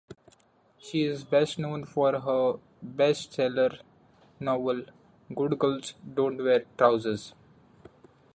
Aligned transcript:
She 0.79 1.03
is 1.03 1.23
best 1.23 1.59
known 1.59 1.85
for 1.85 2.19
her 2.21 2.55
best 2.81 3.33
seller 3.33 3.77
novel 4.39 4.85
"Good 5.35 5.59
girls 5.59 5.93
don't 6.15 6.43
wear 6.43 6.65
trousers". 6.75 7.35